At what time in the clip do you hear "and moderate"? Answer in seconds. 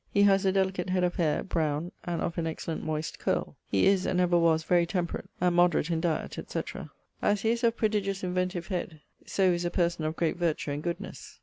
5.39-5.91